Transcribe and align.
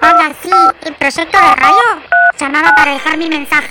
Hola, 0.00 0.34
sí, 0.42 0.50
el 0.82 0.94
proyecto 0.94 1.38
de 1.38 1.56
radio. 1.56 2.02
Llamaba 2.38 2.74
para 2.74 2.92
dejar 2.92 3.16
mi 3.16 3.28
mensaje. 3.28 3.68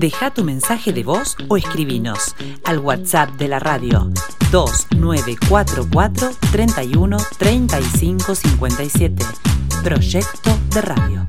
Deja 0.00 0.30
tu 0.30 0.44
mensaje 0.44 0.92
de 0.92 1.02
voz 1.02 1.36
o 1.48 1.56
escribinos 1.56 2.34
al 2.64 2.78
WhatsApp 2.78 3.30
de 3.30 3.48
la 3.48 3.58
radio 3.58 4.10
2944 4.50 6.30
31 6.52 7.16
35 7.38 8.34
57. 8.34 9.24
Proyecto 9.82 10.58
de 10.70 10.82
radio. 10.82 11.28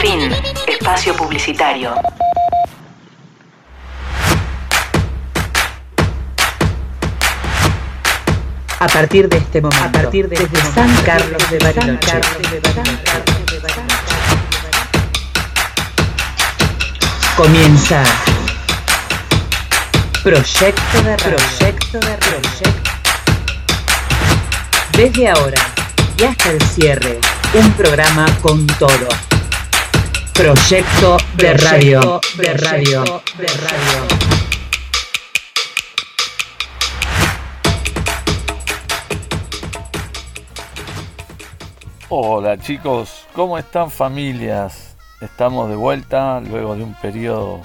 Fin. 0.00 0.30
Espacio 0.66 1.16
publicitario. 1.16 1.94
A 8.84 8.86
partir 8.86 9.30
de 9.30 9.38
este 9.38 9.62
momento, 9.62 9.82
a 9.82 9.90
partir 9.90 10.28
de 10.28 10.36
desde 10.36 10.58
este 10.58 10.72
San 10.74 10.94
Carlos 11.04 11.42
de 11.50 11.58
Bariloche, 11.58 12.20
comienza 17.34 18.04
Proyecto 20.22 21.02
de 21.02 21.16
Proyecto 21.16 21.98
de 21.98 22.14
Proyecto. 22.18 22.90
Desde 24.92 25.30
ahora 25.30 25.62
y 26.18 26.24
hasta 26.24 26.50
el 26.50 26.60
cierre, 26.60 27.20
un 27.54 27.72
programa 27.72 28.26
con 28.42 28.66
todo. 28.66 29.08
Proyecto 30.34 31.16
de 31.38 31.54
radio, 31.54 32.20
de 32.36 32.52
radio, 32.52 33.22
de 33.38 33.46
radio. 33.46 34.33
Hola 42.10 42.58
chicos, 42.58 43.24
¿cómo 43.34 43.56
están 43.56 43.90
familias? 43.90 44.94
Estamos 45.22 45.70
de 45.70 45.74
vuelta 45.74 46.38
luego 46.42 46.76
de 46.76 46.82
un 46.82 46.92
periodo 46.92 47.62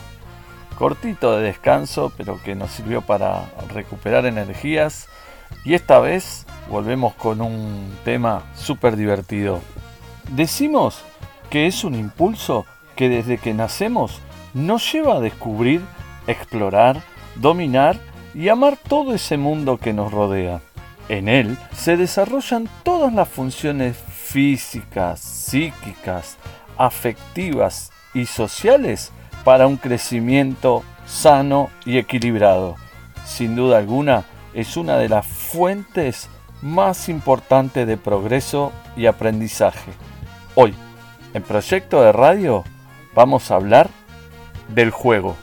cortito 0.77 1.35
de 1.35 1.43
descanso, 1.43 2.13
pero 2.15 2.41
que 2.41 2.55
nos 2.55 2.71
sirvió 2.71 3.01
para 3.01 3.51
recuperar 3.73 4.25
energías. 4.25 5.09
Y 5.65 5.73
esta 5.73 5.99
vez 5.99 6.45
volvemos 6.69 7.15
con 7.15 7.41
un 7.41 7.93
tema 8.05 8.43
súper 8.55 8.95
divertido. 8.95 9.59
Decimos 10.29 11.03
que 11.49 11.67
es 11.67 11.83
un 11.83 11.93
impulso 11.93 12.65
que 12.95 13.09
desde 13.09 13.39
que 13.39 13.53
nacemos 13.53 14.21
nos 14.53 14.89
lleva 14.89 15.17
a 15.17 15.19
descubrir, 15.19 15.81
explorar, 16.27 17.01
dominar 17.35 17.97
y 18.33 18.47
amar 18.47 18.77
todo 18.77 19.13
ese 19.13 19.35
mundo 19.35 19.77
que 19.77 19.91
nos 19.91 20.13
rodea. 20.13 20.61
En 21.09 21.27
él 21.27 21.57
se 21.75 21.97
desarrollan 21.97 22.69
todas 22.83 23.11
las 23.11 23.27
funciones 23.27 23.97
físicas, 24.31 25.19
psíquicas, 25.19 26.37
afectivas 26.77 27.91
y 28.13 28.27
sociales 28.27 29.11
para 29.43 29.65
un 29.65 29.77
crecimiento 29.77 30.83
sano 31.07 31.69
y 31.85 31.97
equilibrado. 31.97 32.75
Sin 33.25 33.55
duda 33.55 33.79
alguna, 33.79 34.25
es 34.53 34.77
una 34.77 34.97
de 34.97 35.09
las 35.09 35.25
fuentes 35.25 36.29
más 36.61 37.09
importantes 37.09 37.87
de 37.87 37.97
progreso 37.97 38.71
y 38.95 39.07
aprendizaje. 39.07 39.91
Hoy, 40.53 40.75
en 41.33 41.41
Proyecto 41.41 42.01
de 42.01 42.11
Radio, 42.11 42.63
vamos 43.15 43.49
a 43.49 43.55
hablar 43.55 43.89
del 44.67 44.91
juego. 44.91 45.35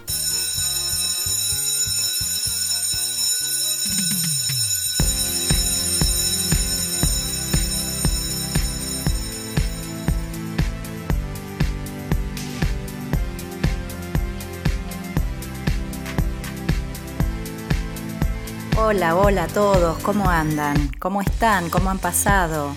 Hola, 18.89 19.17
hola 19.17 19.43
a 19.43 19.47
todos, 19.49 19.99
¿cómo 19.99 20.31
andan? 20.31 20.93
¿Cómo 21.01 21.21
están? 21.21 21.71
¿Cómo 21.71 21.91
han 21.91 21.99
pasado? 21.99 22.73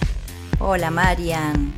Hola 0.57 0.89
Marian. 0.89 1.71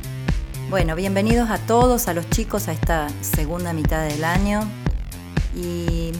Bueno, 0.70 0.96
bienvenidos 0.96 1.50
a 1.50 1.58
todos, 1.58 2.08
a 2.08 2.14
los 2.14 2.30
chicos, 2.30 2.66
a 2.68 2.72
esta 2.72 3.08
segunda 3.20 3.74
mitad 3.74 4.02
del 4.08 4.24
año. 4.24 4.62
Y 5.54 6.12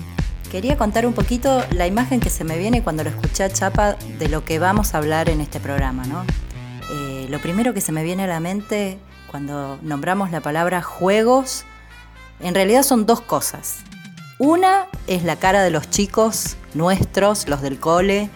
quería 0.50 0.77
contar 0.77 1.06
un 1.06 1.15
poquito 1.15 1.65
la 1.71 1.87
imagen 1.87 2.21
que 2.21 2.28
se 2.28 2.45
me 2.45 2.59
viene 2.59 2.83
cuando 2.83 3.03
lo 3.03 3.09
escuché 3.09 3.45
a 3.45 3.50
Chapa 3.50 3.97
de 4.19 4.29
lo 4.29 4.44
que 4.44 4.59
vamos 4.59 4.93
a 4.93 4.99
hablar 4.99 5.31
en 5.31 5.41
este 5.41 5.59
programa, 5.59 6.05
¿no? 6.05 6.27
Eh, 6.93 7.29
lo 7.31 7.41
primero 7.41 7.73
que 7.73 7.81
se 7.81 7.93
me 7.93 8.05
viene 8.05 8.25
a 8.25 8.27
la 8.27 8.41
mente 8.41 8.99
cuando 9.31 9.79
nombramos 9.81 10.31
la 10.31 10.43
palabra 10.43 10.83
juegos, 10.83 11.65
en 12.41 12.55
realidad 12.55 12.83
son 12.83 13.06
dos 13.06 13.23
cosas. 13.23 13.79
Una 14.37 14.89
es 15.06 15.25
la 15.25 15.37
cara 15.37 15.62
de 15.62 15.71
los 15.71 15.89
chicos 15.89 16.59
nuestros, 16.75 17.49
los 17.49 17.62
del 17.62 17.78
cole, 17.78 18.31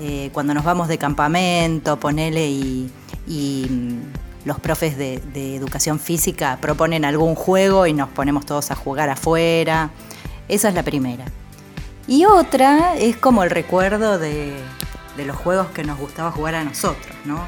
eh, 0.00 0.30
cuando 0.32 0.54
nos 0.54 0.64
vamos 0.64 0.88
de 0.88 0.96
campamento, 0.96 1.98
ponele 1.98 2.48
y, 2.48 2.90
mm, 3.28 4.46
los 4.46 4.58
profes 4.58 4.96
de, 4.96 5.20
educación 5.54 6.00
física 6.00 6.58
proponen 6.60 7.04
algún 7.04 7.34
juego 7.34 7.86
y 7.86 7.92
nos 7.92 8.08
ponemos 8.08 8.46
todos 8.46 8.70
a 8.70 8.74
jugar 8.74 9.10
afuera. 9.10 9.90
Esa 10.48 10.68
es 10.70 10.74
la 10.74 10.82
primera. 10.82 11.26
Y 12.06 12.24
otra 12.24 12.96
es 12.96 13.16
como 13.16 13.44
el 13.44 13.50
recuerdo 13.50 14.18
de, 14.18 14.54
los 15.18 15.36
juegos 15.36 15.66
que 15.68 15.84
nos 15.84 15.98
gustaba 15.98 16.30
jugar 16.32 16.54
a 16.54 16.64
nosotros, 16.64 17.14
¿no? 17.26 17.46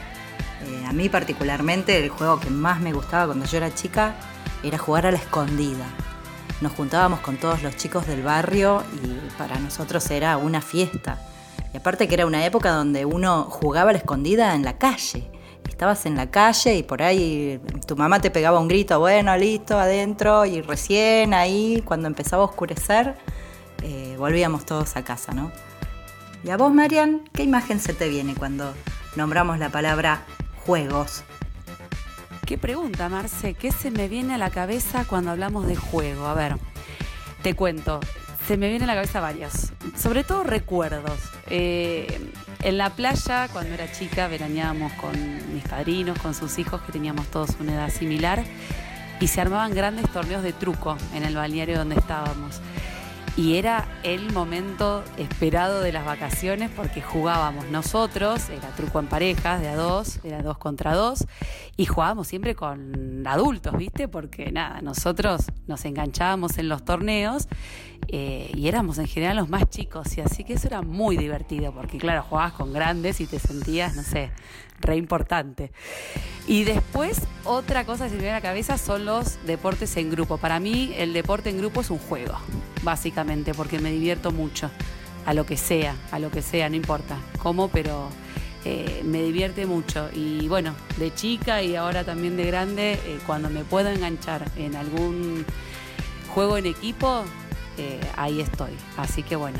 Eh, 0.66 0.84
a 0.86 0.92
mí 0.92 1.08
particularmente 1.08 2.04
el 2.04 2.10
juego 2.10 2.38
que 2.38 2.50
más 2.50 2.80
me 2.80 2.92
gustaba 2.92 3.26
cuando 3.26 3.46
yo 3.46 3.56
era 3.56 3.74
chica 3.74 4.14
era 4.62 4.76
jugar 4.76 5.06
a 5.06 5.10
la 5.10 5.16
escondida 5.16 5.86
nos 6.62 6.72
juntábamos 6.72 7.20
con 7.20 7.36
todos 7.36 7.62
los 7.62 7.76
chicos 7.76 8.06
del 8.06 8.22
barrio 8.22 8.82
y 9.02 9.36
para 9.36 9.58
nosotros 9.58 10.08
era 10.10 10.36
una 10.36 10.62
fiesta. 10.62 11.18
Y 11.74 11.78
aparte 11.78 12.06
que 12.06 12.14
era 12.14 12.26
una 12.26 12.46
época 12.46 12.70
donde 12.70 13.04
uno 13.04 13.44
jugaba 13.44 13.90
a 13.90 13.92
la 13.92 13.98
escondida 13.98 14.54
en 14.54 14.62
la 14.62 14.78
calle. 14.78 15.28
Estabas 15.68 16.06
en 16.06 16.16
la 16.16 16.30
calle 16.30 16.76
y 16.76 16.82
por 16.82 17.02
ahí 17.02 17.60
tu 17.86 17.96
mamá 17.96 18.20
te 18.20 18.30
pegaba 18.30 18.60
un 18.60 18.68
grito, 18.68 19.00
bueno, 19.00 19.36
listo, 19.36 19.78
adentro, 19.78 20.44
y 20.44 20.60
recién 20.60 21.34
ahí, 21.34 21.82
cuando 21.84 22.06
empezaba 22.06 22.42
a 22.42 22.46
oscurecer, 22.46 23.16
eh, 23.82 24.14
volvíamos 24.16 24.64
todos 24.64 24.96
a 24.96 25.02
casa, 25.02 25.32
¿no? 25.32 25.50
Y 26.44 26.50
a 26.50 26.56
vos, 26.56 26.72
Marian, 26.72 27.24
¿qué 27.32 27.42
imagen 27.42 27.80
se 27.80 27.94
te 27.94 28.08
viene 28.08 28.34
cuando 28.36 28.74
nombramos 29.16 29.58
la 29.58 29.70
palabra 29.70 30.22
juegos? 30.64 31.24
Qué 32.52 32.58
pregunta, 32.58 33.08
Marce. 33.08 33.54
¿Qué 33.54 33.72
se 33.72 33.90
me 33.90 34.08
viene 34.08 34.34
a 34.34 34.36
la 34.36 34.50
cabeza 34.50 35.06
cuando 35.06 35.30
hablamos 35.30 35.66
de 35.66 35.74
juego? 35.74 36.26
A 36.26 36.34
ver, 36.34 36.56
te 37.42 37.54
cuento. 37.54 37.98
Se 38.46 38.58
me 38.58 38.68
viene 38.68 38.84
a 38.84 38.88
la 38.88 38.94
cabeza 38.94 39.20
varios. 39.20 39.72
Sobre 39.96 40.22
todo 40.22 40.44
recuerdos. 40.44 41.18
Eh, 41.48 42.20
en 42.62 42.76
la 42.76 42.90
playa, 42.90 43.48
cuando 43.48 43.72
era 43.72 43.90
chica, 43.90 44.28
veraneábamos 44.28 44.92
con 45.00 45.12
mis 45.54 45.64
padrinos, 45.64 46.18
con 46.18 46.34
sus 46.34 46.58
hijos, 46.58 46.82
que 46.82 46.92
teníamos 46.92 47.26
todos 47.28 47.56
una 47.58 47.72
edad 47.72 47.88
similar, 47.88 48.44
y 49.18 49.28
se 49.28 49.40
armaban 49.40 49.74
grandes 49.74 50.10
torneos 50.10 50.42
de 50.42 50.52
truco 50.52 50.98
en 51.14 51.22
el 51.22 51.34
balneario 51.34 51.78
donde 51.78 51.94
estábamos 51.94 52.60
y 53.36 53.56
era 53.56 53.86
el 54.02 54.30
momento 54.32 55.02
esperado 55.16 55.80
de 55.80 55.90
las 55.90 56.04
vacaciones 56.04 56.70
porque 56.74 57.00
jugábamos 57.00 57.66
nosotros, 57.70 58.50
era 58.50 58.68
truco 58.76 58.98
en 59.00 59.06
parejas, 59.06 59.60
de 59.60 59.68
a 59.68 59.76
dos, 59.76 60.20
era 60.22 60.42
dos 60.42 60.58
contra 60.58 60.94
dos, 60.94 61.26
y 61.76 61.86
jugábamos 61.86 62.28
siempre 62.28 62.54
con 62.54 63.26
adultos, 63.26 63.74
¿viste? 63.76 64.06
Porque 64.06 64.52
nada, 64.52 64.82
nosotros 64.82 65.46
nos 65.66 65.84
enganchábamos 65.86 66.58
en 66.58 66.68
los 66.68 66.84
torneos 66.84 67.48
eh, 68.08 68.50
y 68.54 68.68
éramos 68.68 68.98
en 68.98 69.06
general 69.06 69.36
los 69.36 69.48
más 69.48 69.68
chicos, 69.70 70.18
y 70.18 70.20
así 70.20 70.44
que 70.44 70.54
eso 70.54 70.66
era 70.66 70.82
muy 70.82 71.16
divertido 71.16 71.72
porque, 71.72 71.96
claro, 71.96 72.22
jugabas 72.22 72.52
con 72.52 72.72
grandes 72.72 73.20
y 73.20 73.26
te 73.26 73.38
sentías, 73.38 73.96
no 73.96 74.02
sé, 74.02 74.30
re 74.82 74.96
importante. 74.96 75.72
Y 76.46 76.64
después, 76.64 77.22
otra 77.44 77.86
cosa 77.86 78.04
que 78.04 78.10
se 78.10 78.16
me 78.16 78.22
viene 78.22 78.36
a 78.36 78.40
la 78.40 78.42
cabeza 78.42 78.76
son 78.76 79.06
los 79.06 79.38
deportes 79.46 79.96
en 79.96 80.10
grupo. 80.10 80.36
Para 80.36 80.60
mí, 80.60 80.92
el 80.96 81.12
deporte 81.12 81.50
en 81.50 81.58
grupo 81.58 81.80
es 81.80 81.90
un 81.90 81.98
juego, 81.98 82.36
básicamente, 82.82 83.54
porque 83.54 83.78
me 83.78 83.90
divierto 83.90 84.30
mucho, 84.32 84.70
a 85.26 85.34
lo 85.34 85.46
que 85.46 85.56
sea, 85.56 85.96
a 86.10 86.18
lo 86.18 86.30
que 86.30 86.42
sea, 86.42 86.68
no 86.68 86.76
importa 86.76 87.16
cómo, 87.38 87.68
pero 87.68 88.08
eh, 88.64 89.02
me 89.04 89.22
divierte 89.22 89.66
mucho. 89.66 90.08
Y 90.14 90.48
bueno, 90.48 90.74
de 90.98 91.12
chica 91.14 91.62
y 91.62 91.76
ahora 91.76 92.04
también 92.04 92.36
de 92.36 92.44
grande, 92.44 92.92
eh, 92.92 93.18
cuando 93.26 93.50
me 93.50 93.64
puedo 93.64 93.88
enganchar 93.88 94.50
en 94.56 94.76
algún 94.76 95.44
juego 96.28 96.56
en 96.56 96.66
equipo, 96.66 97.24
eh, 97.78 98.00
ahí 98.16 98.40
estoy. 98.40 98.72
Así 98.96 99.22
que 99.22 99.36
bueno, 99.36 99.58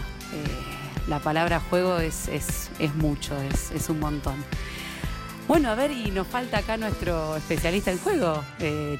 la 1.09 1.19
palabra 1.19 1.61
juego 1.69 1.99
es, 1.99 2.29
es, 2.29 2.71
mucho, 2.95 3.37
es, 3.43 3.71
es 3.73 3.89
un 3.89 4.01
montón. 4.01 4.37
Bueno, 5.49 5.71
a 5.71 5.75
ver, 5.75 5.91
y 5.91 6.11
nos 6.13 6.29
falta 6.29 6.59
acá 6.59 6.77
nuestro 6.77 7.37
especialista 7.37 7.91
en 7.91 7.99
juego, 7.99 8.43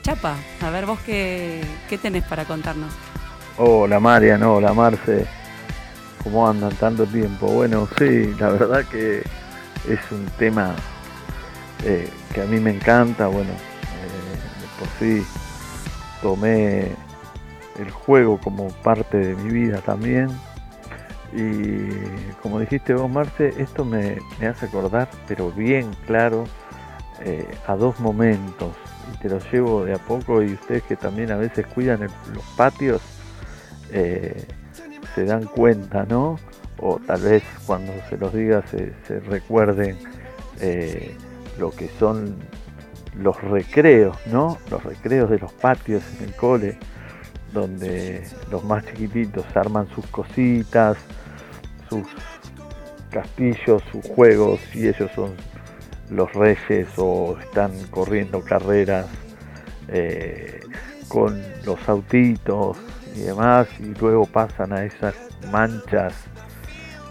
Chapa. 0.03 0.37
A 0.61 0.71
ver, 0.71 0.87
vos 0.87 0.99
qué, 1.07 1.65
qué 1.89 1.97
tenés 1.97 2.25
para 2.25 2.45
contarnos. 2.45 2.93
Hola 3.59 4.01
Marian, 4.01 4.43
hola 4.45 4.73
Marce. 4.73 5.27
¿Cómo 6.25 6.49
andan 6.49 6.75
tanto 6.77 7.05
tiempo? 7.05 7.49
Bueno, 7.49 7.87
sí, 7.99 8.35
la 8.41 8.49
verdad 8.49 8.83
que 8.87 9.19
es 9.19 10.01
un 10.11 10.25
tema 10.39 10.75
eh, 11.85 12.09
que 12.33 12.41
a 12.41 12.47
mí 12.47 12.59
me 12.59 12.71
encanta. 12.71 13.27
Bueno, 13.27 13.51
eh, 13.51 14.79
por 14.79 14.89
sí 14.99 15.23
tomé 16.23 16.93
el 17.79 17.91
juego 17.91 18.41
como 18.41 18.69
parte 18.69 19.19
de 19.19 19.37
mi 19.37 19.53
vida 19.53 19.83
también. 19.83 20.31
Y 21.35 21.91
como 22.41 22.59
dijiste 22.59 22.95
vos, 22.95 23.11
Marce, 23.11 23.53
esto 23.59 23.85
me, 23.85 24.17
hace 24.49 24.65
acordar, 24.65 25.11
pero 25.29 25.53
bien 25.53 25.91
claro, 26.07 26.45
eh, 27.21 27.47
a 27.67 27.77
dos 27.77 28.01
momentos. 28.01 28.73
Y 29.13 29.19
te 29.19 29.29
los 29.29 29.45
llevo 29.53 29.85
de 29.85 29.93
a 29.93 29.99
poco 29.99 30.43
y 30.43 30.55
ustedes 30.55 30.85
que 30.85 30.97
también 30.97 31.33
a 31.33 31.37
veces 31.37 31.67
cuidan 31.67 32.01
los 32.01 32.45
patios, 32.57 33.03
eh, 33.93 34.45
se 35.15 35.25
dan 35.25 35.45
cuenta, 35.45 36.05
¿no? 36.05 36.39
O 36.79 36.99
tal 36.99 37.21
vez 37.21 37.43
cuando 37.67 37.93
se 38.09 38.17
los 38.17 38.33
diga 38.33 38.63
se, 38.67 39.21
recuerden 39.21 39.99
eh, 40.61 41.15
lo 41.59 41.71
que 41.71 41.89
son 41.99 42.37
los 43.17 43.41
recreos, 43.43 44.17
¿no? 44.27 44.59
Los 44.71 44.83
recreos 44.83 45.31
de 45.31 45.39
los 45.39 45.53
patios 45.53 46.03
en 46.19 46.29
el 46.29 46.35
cole, 46.35 46.79
donde 47.53 48.27
los 48.51 48.65
más 48.65 48.85
chiquititos 48.87 49.45
arman 49.55 49.87
sus 49.95 50.07
cositas, 50.07 50.97
sus 51.89 52.07
castillos, 53.11 53.83
sus 53.93 54.07
juegos, 54.07 54.61
y 54.75 54.89
ellos 54.89 55.11
son 55.15 55.35
los 56.09 56.33
reyes 56.33 56.89
o 56.97 57.39
están 57.39 57.73
corriendo 57.91 58.43
carreras 58.43 59.07
eh, 59.89 60.61
con 61.09 61.43
los 61.65 61.87
autitos 61.89 62.79
y 63.15 63.21
demás, 63.21 63.69
y 63.79 63.95
luego 64.01 64.27
pasan 64.27 64.73
a 64.73 64.85
esas 64.85 65.15
manchas 65.51 66.15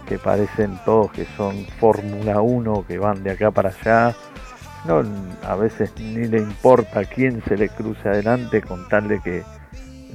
que 0.06 0.18
parecen 0.18 0.78
todos 0.84 1.12
que 1.12 1.26
son 1.36 1.64
Fórmula 1.78 2.40
1, 2.40 2.84
que 2.86 2.98
van 2.98 3.22
de 3.22 3.30
acá 3.30 3.50
para 3.50 3.70
allá. 3.70 4.14
No, 4.84 5.02
a 5.46 5.54
veces 5.54 5.92
ni 5.98 6.26
le 6.26 6.38
importa 6.38 7.04
quién 7.04 7.42
se 7.46 7.56
le 7.56 7.68
cruce 7.68 8.08
adelante 8.08 8.60
con 8.62 8.88
tal 8.88 9.08
de 9.08 9.20
que 9.20 9.42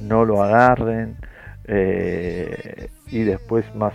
no 0.00 0.24
lo 0.24 0.42
agarren. 0.42 1.16
Eh, 1.64 2.90
y 3.08 3.22
después 3.24 3.64
más, 3.74 3.94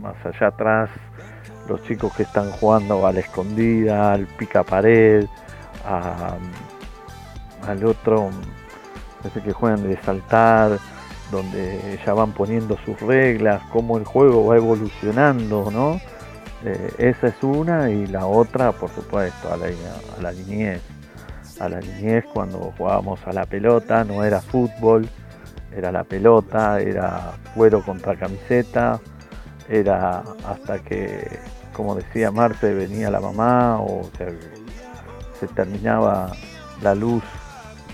más 0.00 0.16
allá 0.24 0.48
atrás 0.48 0.90
los 1.68 1.82
chicos 1.84 2.12
que 2.14 2.24
están 2.24 2.50
jugando 2.52 3.06
a 3.06 3.12
la 3.12 3.20
escondida, 3.20 4.12
al 4.12 4.26
pica 4.26 4.62
pared, 4.62 5.26
al 7.66 7.84
otro, 7.84 8.30
ese 9.24 9.40
que 9.40 9.52
juegan 9.52 9.82
de 9.88 9.96
saltar, 10.02 10.78
donde 11.30 11.98
ya 12.04 12.14
van 12.14 12.32
poniendo 12.32 12.76
sus 12.84 13.00
reglas, 13.00 13.62
cómo 13.72 13.98
el 13.98 14.04
juego 14.04 14.46
va 14.46 14.56
evolucionando, 14.56 15.70
¿no? 15.70 16.00
Eh, 16.64 16.92
esa 16.98 17.28
es 17.28 17.42
una 17.42 17.90
y 17.90 18.06
la 18.06 18.26
otra, 18.26 18.72
por 18.72 18.90
supuesto, 18.90 19.52
a 19.52 19.56
la, 19.56 19.66
a 19.66 20.22
la 20.22 20.32
niñez. 20.32 20.80
A 21.60 21.68
la 21.68 21.80
niñez 21.80 22.24
cuando 22.32 22.72
jugábamos 22.76 23.20
a 23.26 23.32
la 23.32 23.44
pelota, 23.46 24.04
no 24.04 24.24
era 24.24 24.40
fútbol, 24.40 25.08
era 25.76 25.92
la 25.92 26.04
pelota, 26.04 26.80
era 26.80 27.32
cuero 27.54 27.82
contra 27.82 28.16
camiseta, 28.16 29.00
era 29.68 30.22
hasta 30.46 30.78
que, 30.78 31.38
como 31.72 31.94
decía 31.94 32.30
Marte, 32.30 32.72
venía 32.74 33.10
la 33.10 33.20
mamá 33.20 33.78
o 33.80 34.08
se 35.38 35.46
terminaba 35.48 36.32
la 36.82 36.94
luz 36.94 37.22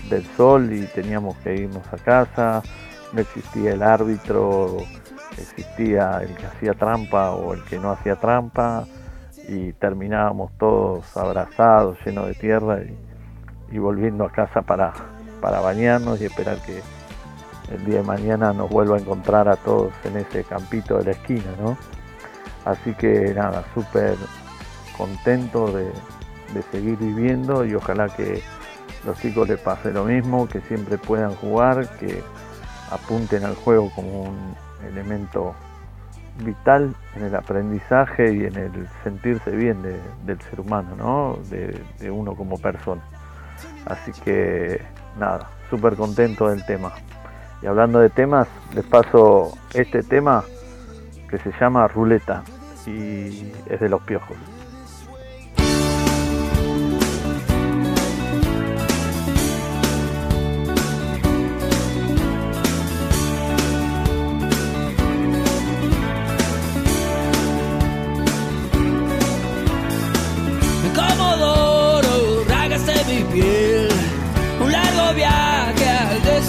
del 0.09 0.25
sol 0.37 0.71
y 0.73 0.85
teníamos 0.87 1.35
que 1.37 1.55
irnos 1.55 1.85
a 1.91 1.97
casa, 1.97 2.61
no 3.13 3.21
existía 3.21 3.73
el 3.73 3.83
árbitro, 3.83 4.77
existía 5.37 6.19
el 6.21 6.35
que 6.35 6.45
hacía 6.45 6.73
trampa 6.73 7.31
o 7.31 7.53
el 7.53 7.63
que 7.65 7.77
no 7.77 7.91
hacía 7.91 8.15
trampa 8.15 8.85
y 9.47 9.73
terminábamos 9.73 10.51
todos 10.57 11.15
abrazados, 11.17 11.97
llenos 12.05 12.27
de 12.27 12.33
tierra 12.35 12.79
y, 13.71 13.77
volviendo 13.77 14.25
a 14.25 14.31
casa 14.31 14.61
para, 14.61 14.93
para 15.39 15.61
bañarnos 15.61 16.21
y 16.21 16.25
esperar 16.25 16.57
que 16.61 16.81
el 17.73 17.85
día 17.85 17.97
de 17.97 18.03
mañana 18.03 18.51
nos 18.51 18.69
vuelva 18.69 18.97
a 18.97 18.99
encontrar 18.99 19.47
a 19.47 19.55
todos 19.55 19.93
en 20.03 20.17
ese 20.17 20.43
campito 20.43 20.97
de 20.97 21.05
la 21.05 21.11
esquina, 21.11 21.55
¿no? 21.59 21.77
Así 22.65 22.93
que 22.93 23.33
nada, 23.33 23.63
súper 23.73 24.17
contento 24.97 25.71
de, 25.71 25.85
de, 26.53 26.61
seguir 26.71 26.97
viviendo 26.97 27.65
y 27.65 27.73
ojalá 27.73 28.09
que 28.09 28.43
los 29.05 29.17
chicos 29.19 29.47
les 29.47 29.59
pase 29.59 29.91
lo 29.91 30.03
mismo, 30.03 30.47
que 30.47 30.59
siempre 30.61 30.97
puedan 30.97 31.33
jugar, 31.35 31.87
que 31.97 32.21
apunten 32.91 33.43
al 33.43 33.55
juego 33.55 33.89
como 33.95 34.23
un 34.23 34.55
elemento 34.87 35.55
vital 36.43 36.95
en 37.15 37.23
el 37.23 37.35
aprendizaje 37.35 38.33
y 38.33 38.45
en 38.45 38.55
el 38.55 38.87
sentirse 39.03 39.51
bien 39.51 39.81
del 39.81 40.41
ser 40.41 40.59
humano, 40.59 40.95
¿no? 40.95 41.39
de, 41.49 41.81
de 41.99 42.11
uno 42.11 42.35
como 42.35 42.57
persona. 42.57 43.01
Así 43.85 44.11
que 44.23 44.81
nada, 45.19 45.49
súper 45.69 45.95
contento 45.95 46.49
del 46.49 46.65
tema. 46.65 46.91
Y 47.61 47.67
hablando 47.67 47.99
de 47.99 48.09
temas, 48.09 48.47
les 48.73 48.85
paso 48.85 49.57
este 49.73 50.03
tema 50.03 50.43
que 51.29 51.37
se 51.37 51.51
llama 51.59 51.87
Ruleta 51.87 52.43
y 52.87 53.51
es 53.69 53.79
de 53.79 53.89
los 53.89 54.01
piojos. 54.01 54.37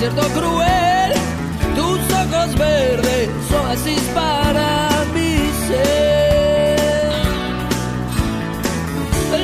Desierto 0.02 0.28
cruel, 0.40 1.12
tus 1.76 2.00
ojos 2.10 2.58
verdes, 2.58 3.28
oasis 3.52 4.00
para 4.12 5.04
mi 5.14 5.36
ser. 5.68 7.12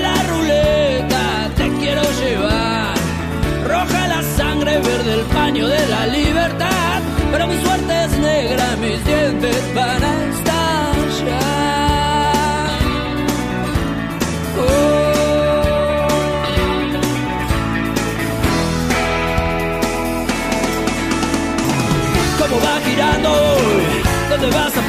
La 0.03 0.15
ruleta 0.25 1.51
te 1.55 1.69
quiero 1.79 2.03
llevar, 2.21 2.95
roja 3.69 4.09
la 4.09 4.23
sangre, 4.37 4.81
verde 4.81 5.15
el 5.15 5.27
paño 5.27 5.69
de 5.69 5.87
la 5.87 6.07
libertad, 6.09 7.03
pero 7.31 7.47
mi 7.47 7.61
suerte 7.63 7.78
¿Dónde 24.41 24.57
vas 24.57 24.88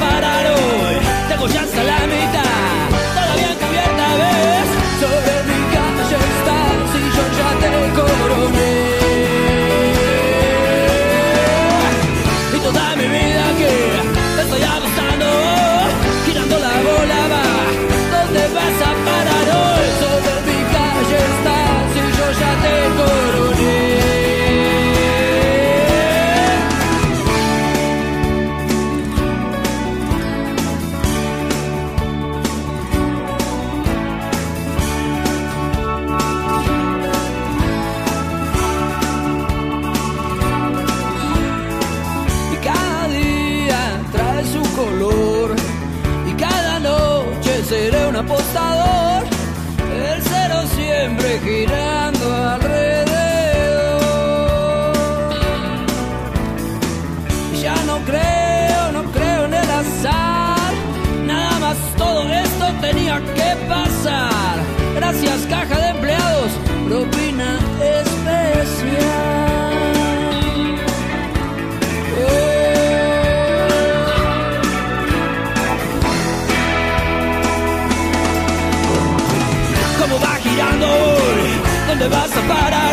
vas 82.09 82.35
a 82.35 82.41
parar. 82.41 82.88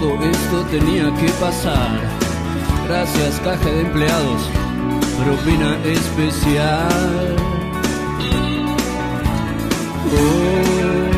Todo 0.00 0.22
esto 0.24 0.64
tenía 0.70 1.12
que 1.14 1.28
pasar. 1.40 2.00
Gracias, 2.86 3.40
caja 3.40 3.68
de 3.68 3.80
empleados, 3.80 4.48
propina 5.24 5.76
especial. 5.84 7.36
Oh. 10.10 11.17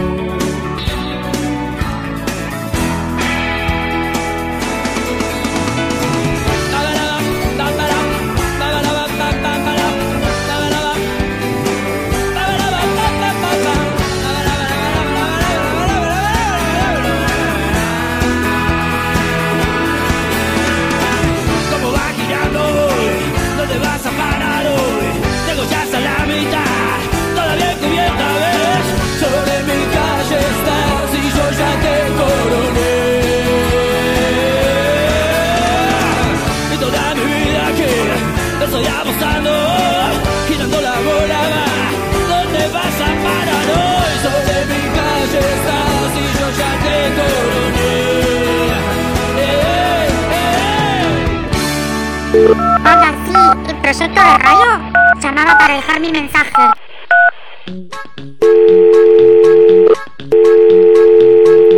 Proyecto 54.11 54.23
de 54.23 54.38
radio. 54.38 55.21
Llamaba 55.21 55.59
para 55.59 55.75
dejar 55.75 56.00
mi 56.00 56.11
mensaje. 56.11 56.50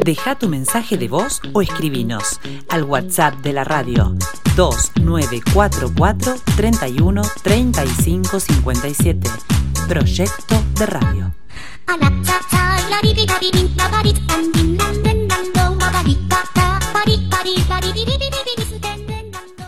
Deja 0.05 0.35
tu 0.35 0.49
mensaje 0.49 0.97
de 0.97 1.09
voz 1.09 1.41
o 1.53 1.63
escribinos 1.63 2.41
al 2.69 2.85
WhatsApp 2.85 3.35
de 3.37 3.53
la 3.53 3.65
radio 3.65 4.15
2944 4.57 6.35
31 6.57 7.23
35 7.43 8.41
57. 8.41 9.31
Proyecto 9.89 10.63
de 10.79 10.87
radio. 10.87 11.35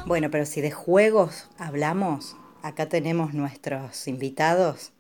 Bueno, 0.07 0.31
pero 0.31 0.47
si 0.47 0.61
de 0.61 0.71
juegos 0.71 1.49
hablamos, 1.59 2.37
acá 2.65 2.87
tenemos 2.87 3.35
nuestros 3.35 4.09
invitados 4.09 4.93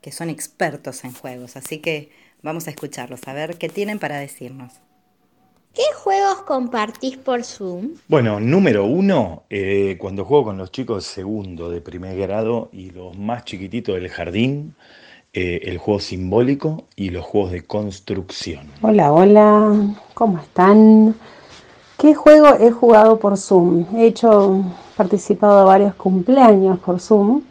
que 0.00 0.10
son 0.10 0.28
expertos 0.28 1.04
en 1.04 1.12
juegos, 1.12 1.56
así 1.56 1.78
que 1.78 2.10
vamos 2.42 2.66
a 2.66 2.70
escucharlos, 2.70 3.20
a 3.28 3.32
ver 3.32 3.58
qué 3.58 3.68
tienen 3.68 4.00
para 4.00 4.18
decirnos. 4.18 4.72
¿Qué 5.72 5.84
juegos 5.94 6.42
compartís 6.42 7.16
por 7.16 7.44
Zoom? 7.44 7.92
Bueno, 8.08 8.40
número 8.40 8.84
uno, 8.84 9.44
eh, 9.48 9.96
cuando 10.00 10.24
juego 10.24 10.46
con 10.46 10.58
los 10.58 10.72
chicos 10.72 11.04
de 11.04 11.10
segundo, 11.10 11.70
de 11.70 11.80
primer 11.80 12.18
grado 12.18 12.68
y 12.72 12.90
los 12.90 13.16
más 13.16 13.44
chiquititos 13.44 13.94
del 13.94 14.08
jardín, 14.08 14.74
eh, 15.32 15.60
el 15.62 15.78
juego 15.78 16.00
simbólico 16.00 16.88
y 16.96 17.10
los 17.10 17.24
juegos 17.24 17.52
de 17.52 17.62
construcción. 17.62 18.66
Hola, 18.82 19.12
hola, 19.12 19.94
¿cómo 20.14 20.40
están? 20.40 21.14
¿Qué 22.02 22.16
juego 22.16 22.56
he 22.58 22.72
jugado 22.72 23.20
por 23.20 23.36
Zoom? 23.38 23.86
He 23.94 24.06
hecho, 24.08 24.64
participado 24.96 25.60
de 25.60 25.66
varios 25.66 25.94
cumpleaños 25.94 26.80
por 26.80 26.98
Zoom 26.98 27.42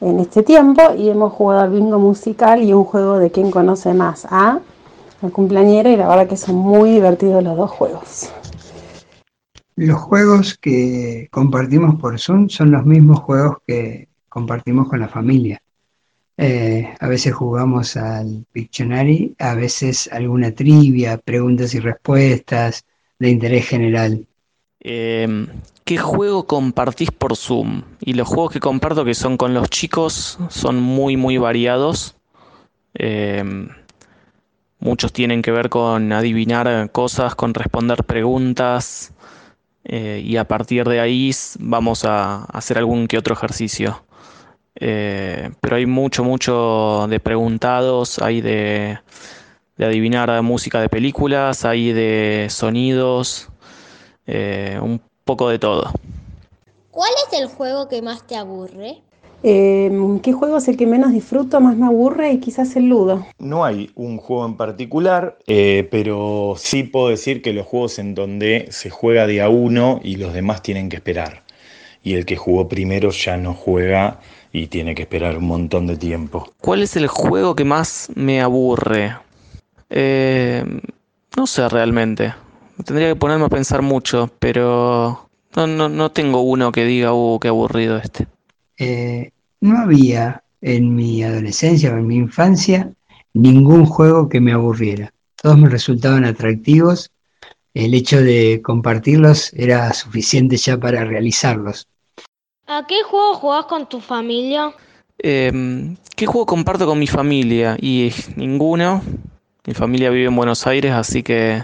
en 0.00 0.18
este 0.18 0.42
tiempo 0.42 0.82
y 0.98 1.08
hemos 1.08 1.32
jugado 1.34 1.60
al 1.60 1.70
bingo 1.70 2.00
musical 2.00 2.64
y 2.64 2.72
un 2.72 2.82
juego 2.82 3.20
de 3.20 3.30
quién 3.30 3.52
conoce 3.52 3.94
más 3.94 4.26
a 4.28 4.58
el 5.22 5.30
cumpleañero 5.30 5.88
y 5.88 5.96
la 5.96 6.08
verdad 6.08 6.26
que 6.26 6.36
son 6.36 6.56
muy 6.56 6.90
divertidos 6.90 7.44
los 7.44 7.56
dos 7.56 7.70
juegos. 7.70 8.32
Los 9.76 10.00
juegos 10.00 10.58
que 10.58 11.28
compartimos 11.30 11.94
por 11.94 12.18
Zoom 12.18 12.48
son 12.48 12.72
los 12.72 12.84
mismos 12.84 13.20
juegos 13.20 13.58
que 13.64 14.08
compartimos 14.28 14.88
con 14.88 14.98
la 14.98 15.06
familia. 15.06 15.62
Eh, 16.36 16.92
a 16.98 17.06
veces 17.06 17.32
jugamos 17.34 17.96
al 17.96 18.46
Pictionary, 18.50 19.36
a 19.38 19.54
veces 19.54 20.10
alguna 20.10 20.50
trivia, 20.50 21.18
preguntas 21.18 21.72
y 21.76 21.78
respuestas 21.78 22.84
de 23.20 23.30
interés 23.30 23.68
general. 23.68 24.26
Eh, 24.80 25.46
¿Qué 25.84 25.98
juego 25.98 26.46
compartís 26.46 27.10
por 27.10 27.36
Zoom? 27.36 27.82
Y 28.00 28.14
los 28.14 28.28
juegos 28.28 28.52
que 28.52 28.60
comparto 28.60 29.04
que 29.04 29.14
son 29.14 29.36
con 29.36 29.54
los 29.54 29.68
chicos 29.70 30.38
son 30.48 30.80
muy 30.80 31.16
muy 31.16 31.36
variados. 31.38 32.16
Eh, 32.94 33.44
muchos 34.78 35.12
tienen 35.12 35.42
que 35.42 35.50
ver 35.52 35.68
con 35.68 36.12
adivinar 36.12 36.90
cosas, 36.92 37.34
con 37.34 37.54
responder 37.54 38.04
preguntas. 38.04 39.12
eh, 39.84 40.22
y 40.24 40.36
a 40.36 40.44
partir 40.44 40.86
de 40.88 41.00
ahí 41.00 41.30
vamos 41.58 42.04
a 42.04 42.44
hacer 42.44 42.78
algún 42.78 43.06
que 43.08 43.18
otro 43.18 43.34
ejercicio. 43.34 44.04
Eh, 44.76 45.50
pero 45.60 45.76
hay 45.76 45.86
mucho, 45.86 46.24
mucho 46.24 47.06
de 47.08 47.20
preguntados, 47.20 48.18
hay 48.20 48.40
de, 48.40 48.98
de 49.80 49.86
adivinar 49.86 50.42
música 50.42 50.78
de 50.78 50.90
películas, 50.90 51.64
hay 51.64 51.94
de 51.94 52.48
sonidos, 52.50 53.48
eh, 54.26 54.78
un 54.82 55.00
poco 55.24 55.48
de 55.48 55.58
todo. 55.58 55.90
¿Cuál 56.90 57.10
es 57.26 57.40
el 57.40 57.46
juego 57.46 57.88
que 57.88 58.02
más 58.02 58.26
te 58.26 58.36
aburre? 58.36 58.98
Eh, 59.42 59.90
¿Qué 60.22 60.34
juego 60.34 60.58
es 60.58 60.68
el 60.68 60.76
que 60.76 60.86
menos 60.86 61.12
disfruto, 61.12 61.62
más 61.62 61.78
me 61.78 61.86
aburre 61.86 62.30
y 62.30 62.40
quizás 62.40 62.76
el 62.76 62.90
ludo? 62.90 63.26
No 63.38 63.64
hay 63.64 63.90
un 63.94 64.18
juego 64.18 64.44
en 64.44 64.58
particular, 64.58 65.38
eh, 65.46 65.88
pero 65.90 66.56
sí 66.58 66.82
puedo 66.82 67.08
decir 67.08 67.40
que 67.40 67.54
los 67.54 67.64
juegos 67.66 67.98
en 67.98 68.14
donde 68.14 68.68
se 68.70 68.90
juega 68.90 69.26
de 69.26 69.40
a 69.40 69.48
uno 69.48 69.98
y 70.04 70.16
los 70.16 70.34
demás 70.34 70.60
tienen 70.60 70.90
que 70.90 70.96
esperar. 70.96 71.42
Y 72.02 72.16
el 72.16 72.26
que 72.26 72.36
jugó 72.36 72.68
primero 72.68 73.12
ya 73.12 73.38
no 73.38 73.54
juega 73.54 74.20
y 74.52 74.66
tiene 74.66 74.94
que 74.94 75.02
esperar 75.02 75.38
un 75.38 75.46
montón 75.46 75.86
de 75.86 75.96
tiempo. 75.96 76.52
¿Cuál 76.60 76.82
es 76.82 76.96
el 76.96 77.06
juego 77.06 77.56
que 77.56 77.64
más 77.64 78.10
me 78.14 78.42
aburre? 78.42 79.16
Eh, 79.90 80.64
no 81.36 81.46
sé 81.46 81.68
realmente. 81.68 82.34
Tendría 82.84 83.08
que 83.08 83.16
ponerme 83.16 83.44
a 83.44 83.50
pensar 83.50 83.82
mucho, 83.82 84.30
pero 84.38 85.28
no, 85.56 85.66
no, 85.66 85.88
no 85.88 86.10
tengo 86.12 86.40
uno 86.40 86.72
que 86.72 86.84
diga, 86.84 87.12
uh, 87.12 87.38
qué 87.38 87.48
aburrido 87.48 87.98
este. 87.98 88.26
Eh, 88.78 89.32
no 89.60 89.78
había 89.78 90.42
en 90.62 90.94
mi 90.94 91.22
adolescencia 91.22 91.92
o 91.92 91.98
en 91.98 92.06
mi 92.06 92.16
infancia 92.16 92.90
ningún 93.34 93.84
juego 93.84 94.28
que 94.28 94.40
me 94.40 94.52
aburriera. 94.52 95.12
Todos 95.36 95.58
me 95.58 95.68
resultaban 95.68 96.24
atractivos. 96.24 97.10
El 97.74 97.94
hecho 97.94 98.22
de 98.22 98.60
compartirlos 98.62 99.52
era 99.54 99.92
suficiente 99.92 100.56
ya 100.56 100.76
para 100.78 101.04
realizarlos. 101.04 101.86
¿A 102.66 102.86
qué 102.86 103.02
juego 103.02 103.34
jugás 103.34 103.66
con 103.66 103.88
tu 103.88 104.00
familia? 104.00 104.72
Eh, 105.18 105.96
¿qué 106.16 106.26
juego 106.26 106.46
comparto 106.46 106.86
con 106.86 106.98
mi 106.98 107.06
familia? 107.06 107.76
Y 107.80 108.12
ninguno. 108.36 109.02
Mi 109.70 109.74
familia 109.74 110.10
vive 110.10 110.26
en 110.26 110.34
Buenos 110.34 110.66
Aires, 110.66 110.90
así 110.90 111.22
que 111.22 111.62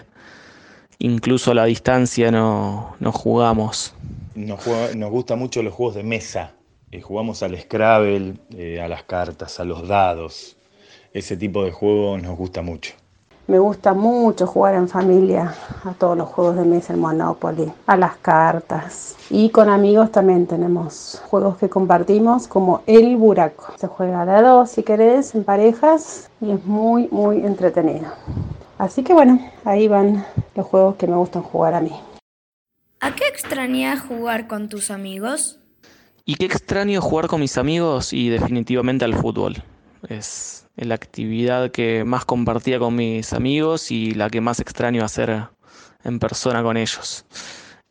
incluso 1.00 1.50
a 1.50 1.54
la 1.54 1.64
distancia 1.64 2.30
no, 2.30 2.94
no 3.00 3.10
jugamos. 3.10 3.94
Nos, 4.36 4.62
juega- 4.62 4.94
gustan 5.10 5.40
mucho 5.40 5.60
los 5.60 5.75
juegos 5.75 5.96
de 5.96 6.04
mesa. 6.04 6.52
Eh, 6.92 7.00
jugamos 7.00 7.42
al 7.42 7.60
Scrabble, 7.60 8.34
eh, 8.56 8.80
a 8.80 8.86
las 8.86 9.02
cartas, 9.02 9.58
a 9.58 9.64
los 9.64 9.88
dados. 9.88 10.56
Ese 11.12 11.36
tipo 11.36 11.64
de 11.64 11.72
juego 11.72 12.16
nos 12.16 12.36
gusta 12.38 12.62
mucho. 12.62 12.92
Me 13.48 13.60
gusta 13.60 13.94
mucho 13.94 14.44
jugar 14.44 14.74
en 14.74 14.88
familia 14.88 15.54
a 15.84 15.92
todos 15.92 16.18
los 16.18 16.28
juegos 16.28 16.56
de 16.56 16.64
mesa, 16.64 16.92
el 16.92 16.98
Monopoly, 16.98 17.72
a 17.86 17.96
las 17.96 18.16
cartas. 18.16 19.14
Y 19.30 19.50
con 19.50 19.68
amigos 19.68 20.10
también 20.10 20.48
tenemos 20.48 21.22
juegos 21.26 21.56
que 21.56 21.68
compartimos 21.68 22.48
como 22.48 22.82
el 22.86 23.16
buraco. 23.16 23.72
Se 23.78 23.86
juega 23.86 24.26
de 24.26 24.32
a 24.32 24.42
dos 24.42 24.72
si 24.72 24.82
querés, 24.82 25.32
en 25.36 25.44
parejas 25.44 26.28
y 26.40 26.50
es 26.50 26.64
muy, 26.64 27.06
muy 27.12 27.46
entretenido. 27.46 28.06
Así 28.78 29.04
que 29.04 29.12
bueno, 29.12 29.38
ahí 29.64 29.86
van 29.86 30.26
los 30.56 30.66
juegos 30.66 30.96
que 30.96 31.06
me 31.06 31.14
gustan 31.14 31.42
jugar 31.42 31.74
a 31.74 31.80
mí. 31.80 31.92
¿A 32.98 33.14
qué 33.14 33.28
extrañas 33.28 34.00
jugar 34.00 34.48
con 34.48 34.68
tus 34.68 34.90
amigos? 34.90 35.60
Y 36.24 36.34
qué 36.34 36.46
extraño 36.46 37.00
jugar 37.00 37.28
con 37.28 37.38
mis 37.38 37.56
amigos 37.58 38.12
y 38.12 38.28
definitivamente 38.28 39.04
al 39.04 39.14
fútbol. 39.14 39.62
Es 40.08 40.65
la 40.76 40.95
actividad 40.95 41.71
que 41.71 42.04
más 42.04 42.25
compartía 42.25 42.78
con 42.78 42.95
mis 42.95 43.33
amigos 43.33 43.90
y 43.90 44.12
la 44.12 44.28
que 44.28 44.40
más 44.40 44.61
extraño 44.61 45.04
hacer 45.04 45.49
en 46.04 46.18
persona 46.18 46.62
con 46.62 46.76
ellos. 46.76 47.25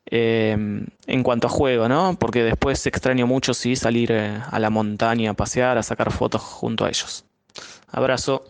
Eh, 0.07 0.55
en 1.07 1.23
cuanto 1.23 1.47
a 1.47 1.49
juego, 1.49 1.89
¿no? 1.89 2.15
Porque 2.19 2.43
después 2.43 2.85
extraño 2.85 3.25
mucho 3.25 3.55
sí 3.55 3.75
salir 3.75 4.11
eh, 4.11 4.39
a 4.51 4.59
la 4.59 4.69
montaña 4.69 5.31
a 5.31 5.33
pasear, 5.33 5.79
a 5.79 5.83
sacar 5.83 6.11
fotos 6.11 6.41
junto 6.41 6.85
a 6.85 6.89
ellos. 6.89 7.25
Abrazo. 7.87 8.43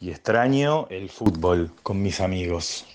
Y 0.00 0.10
extraño 0.10 0.86
el 0.90 1.08
fútbol 1.10 1.72
con 1.82 2.00
mis 2.00 2.20
amigos. 2.20 2.86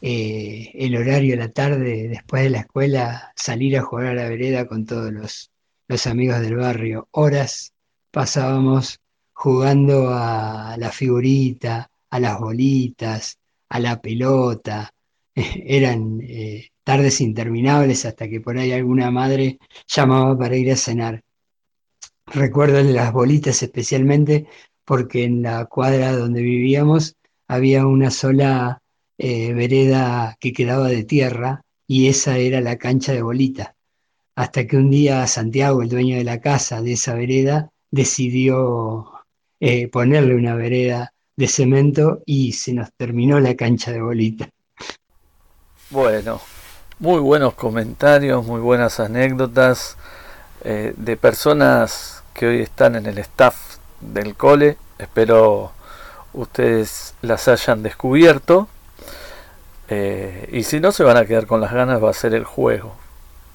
eh, 0.00 0.70
el 0.74 0.96
horario 0.96 1.32
de 1.32 1.42
la 1.42 1.48
tarde, 1.48 2.08
después 2.08 2.44
de 2.44 2.50
la 2.50 2.60
escuela, 2.60 3.32
salir 3.34 3.76
a 3.76 3.82
jugar 3.82 4.06
a 4.06 4.14
la 4.14 4.28
vereda 4.28 4.66
con 4.68 4.86
todos 4.86 5.12
los, 5.12 5.50
los 5.88 6.06
amigos 6.06 6.40
del 6.40 6.56
barrio. 6.56 7.08
Horas 7.10 7.72
pasábamos 8.12 8.99
jugando 9.40 10.10
a 10.10 10.76
la 10.76 10.92
figurita, 10.92 11.90
a 12.10 12.20
las 12.20 12.38
bolitas, 12.38 13.38
a 13.70 13.80
la 13.80 13.98
pelota. 13.98 14.92
Eran 15.34 16.20
eh, 16.22 16.68
tardes 16.84 17.22
interminables 17.22 18.04
hasta 18.04 18.28
que 18.28 18.42
por 18.42 18.58
ahí 18.58 18.70
alguna 18.72 19.10
madre 19.10 19.58
llamaba 19.88 20.36
para 20.36 20.56
ir 20.56 20.70
a 20.70 20.76
cenar. 20.76 21.22
Recuerdo 22.26 22.82
las 22.82 23.14
bolitas 23.14 23.62
especialmente 23.62 24.46
porque 24.84 25.24
en 25.24 25.40
la 25.40 25.64
cuadra 25.64 26.12
donde 26.14 26.42
vivíamos 26.42 27.16
había 27.48 27.86
una 27.86 28.10
sola 28.10 28.82
eh, 29.16 29.54
vereda 29.54 30.36
que 30.38 30.52
quedaba 30.52 30.88
de 30.88 31.04
tierra 31.04 31.62
y 31.86 32.08
esa 32.08 32.36
era 32.36 32.60
la 32.60 32.76
cancha 32.76 33.14
de 33.14 33.22
bolita. 33.22 33.74
Hasta 34.34 34.66
que 34.66 34.76
un 34.76 34.90
día 34.90 35.26
Santiago, 35.26 35.80
el 35.80 35.88
dueño 35.88 36.18
de 36.18 36.24
la 36.24 36.42
casa 36.42 36.82
de 36.82 36.92
esa 36.92 37.14
vereda, 37.14 37.70
decidió 37.90 39.19
eh, 39.60 39.88
ponerle 39.88 40.34
una 40.34 40.54
vereda 40.54 41.12
de 41.36 41.46
cemento 41.46 42.22
y 42.26 42.52
se 42.52 42.72
nos 42.72 42.92
terminó 42.92 43.38
la 43.40 43.54
cancha 43.54 43.92
de 43.92 44.00
bolita. 44.00 44.48
Bueno, 45.90 46.40
muy 46.98 47.20
buenos 47.20 47.54
comentarios, 47.54 48.44
muy 48.44 48.60
buenas 48.60 49.00
anécdotas 49.00 49.96
eh, 50.64 50.94
de 50.96 51.16
personas 51.16 52.22
que 52.34 52.46
hoy 52.46 52.60
están 52.60 52.96
en 52.96 53.06
el 53.06 53.18
staff 53.18 53.78
del 54.00 54.34
cole. 54.34 54.76
Espero 54.98 55.72
ustedes 56.32 57.14
las 57.22 57.48
hayan 57.48 57.82
descubierto. 57.82 58.68
Eh, 59.88 60.48
y 60.52 60.62
si 60.62 60.80
no 60.80 60.92
se 60.92 61.02
van 61.02 61.16
a 61.16 61.24
quedar 61.24 61.46
con 61.46 61.60
las 61.60 61.72
ganas, 61.72 62.02
va 62.02 62.10
a 62.10 62.14
ser 62.14 62.34
el 62.34 62.44
juego. 62.44 62.94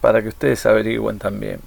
Para 0.01 0.21
que 0.21 0.27
ustedes 0.27 0.65
averigüen 0.65 1.17
también. 1.17 1.61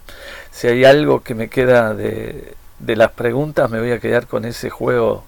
Si 0.50 0.66
hay 0.66 0.85
algo 0.85 1.23
que 1.23 1.35
me 1.35 1.49
queda 1.49 1.95
de, 1.95 2.54
de 2.78 2.97
las 2.97 3.12
preguntas, 3.12 3.70
me 3.70 3.81
voy 3.81 3.92
a 3.92 4.00
quedar 4.00 4.26
con 4.26 4.44
ese 4.44 4.70
juego 4.70 5.24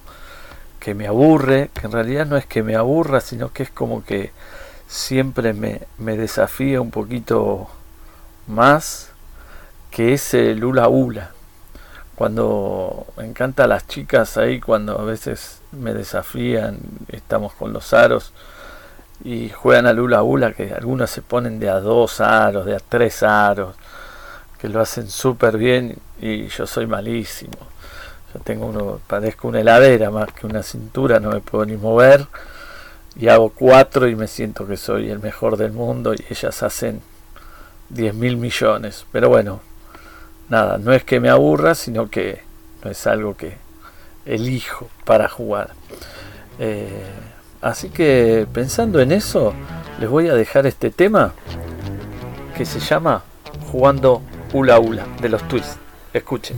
que 0.78 0.94
me 0.94 1.06
aburre. 1.06 1.70
Que 1.74 1.86
en 1.86 1.92
realidad 1.92 2.26
no 2.26 2.36
es 2.36 2.46
que 2.46 2.62
me 2.62 2.76
aburra, 2.76 3.20
sino 3.20 3.52
que 3.52 3.62
es 3.64 3.70
como 3.70 4.04
que 4.04 4.32
siempre 4.88 5.52
me, 5.52 5.82
me 5.98 6.16
desafía 6.16 6.80
un 6.80 6.90
poquito 6.90 7.68
más. 8.46 9.10
Que 9.90 10.14
es 10.14 10.34
el 10.34 10.64
hula 10.64 10.88
hula 10.88 11.32
cuando 12.20 13.06
me 13.16 13.24
encanta 13.24 13.66
las 13.66 13.86
chicas 13.86 14.36
ahí 14.36 14.60
cuando 14.60 15.00
a 15.00 15.04
veces 15.04 15.62
me 15.72 15.94
desafían 15.94 16.78
estamos 17.08 17.54
con 17.54 17.72
los 17.72 17.94
aros 17.94 18.34
y 19.24 19.48
juegan 19.48 19.86
al 19.86 20.00
hula 20.00 20.22
hula 20.22 20.52
que 20.52 20.74
algunos 20.74 21.08
se 21.08 21.22
ponen 21.22 21.58
de 21.58 21.70
a 21.70 21.80
dos 21.80 22.20
aros 22.20 22.66
de 22.66 22.76
a 22.76 22.78
tres 22.78 23.22
aros 23.22 23.74
que 24.60 24.68
lo 24.68 24.82
hacen 24.82 25.08
súper 25.08 25.56
bien 25.56 25.96
y 26.20 26.48
yo 26.48 26.66
soy 26.66 26.86
malísimo 26.86 27.58
yo 28.32 28.40
tengo 28.40 28.66
uno 28.66 29.00
padezco 29.06 29.48
una 29.48 29.60
heladera 29.60 30.10
más 30.10 30.32
que 30.32 30.46
una 30.46 30.62
cintura 30.62 31.20
no 31.20 31.30
me 31.30 31.40
puedo 31.40 31.64
ni 31.64 31.76
mover 31.76 32.26
y 33.16 33.28
hago 33.28 33.50
cuatro 33.50 34.08
y 34.08 34.14
me 34.14 34.28
siento 34.28 34.66
que 34.66 34.76
soy 34.76 35.10
el 35.10 35.18
mejor 35.18 35.56
del 35.56 35.72
mundo 35.72 36.14
y 36.14 36.24
ellas 36.30 36.62
hacen 36.62 37.00
diez 37.88 38.14
mil 38.14 38.36
millones 38.36 39.06
pero 39.10 39.28
bueno 39.28 39.60
nada, 40.50 40.78
no 40.78 40.92
es 40.92 41.04
que 41.04 41.20
me 41.20 41.30
aburra, 41.30 41.74
sino 41.74 42.10
que 42.10 42.42
no 42.84 42.90
es 42.90 43.06
algo 43.06 43.36
que 43.36 43.56
elijo 44.26 44.90
para 45.06 45.28
jugar. 45.28 45.70
Eh, 46.58 47.02
así 47.62 47.88
que 47.88 48.46
pensando 48.52 49.00
en 49.00 49.12
eso, 49.12 49.54
les 49.98 50.10
voy 50.10 50.28
a 50.28 50.34
dejar 50.34 50.66
este 50.66 50.90
tema 50.90 51.32
que 52.54 52.66
se 52.66 52.80
llama 52.80 53.22
Jugando 53.72 54.20
Hula 54.52 54.78
Hula 54.78 55.06
de 55.22 55.28
los 55.30 55.46
Twists. 55.48 55.78
Escuchen. 56.12 56.56